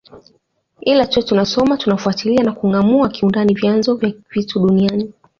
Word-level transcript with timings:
Ila 0.81 1.07
tuwe 1.07 1.23
tunasoma 1.25 1.77
tunafuatilia 1.77 2.43
na 2.43 2.51
kungâamua 2.51 3.09
kiundani 3.09 3.53
vyanzo 3.53 3.95
vya 3.95 4.13
vitu 4.31 4.59
duniani 4.59 5.13